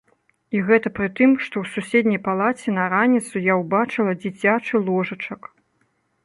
[0.55, 5.41] І гэта пры тым, што ў суседняй палаце на раніцу я ўбачыла дзіцячы ложачак.